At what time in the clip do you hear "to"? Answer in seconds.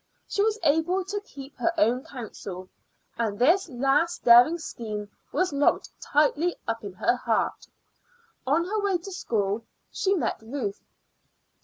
1.05-1.21, 8.97-9.11